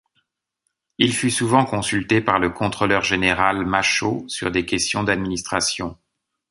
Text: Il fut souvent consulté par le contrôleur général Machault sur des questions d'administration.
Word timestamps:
Il 0.97 1.13
fut 1.13 1.29
souvent 1.29 1.63
consulté 1.63 2.21
par 2.21 2.39
le 2.39 2.49
contrôleur 2.49 3.03
général 3.03 3.63
Machault 3.67 4.23
sur 4.27 4.49
des 4.49 4.65
questions 4.65 5.03
d'administration. 5.03 5.95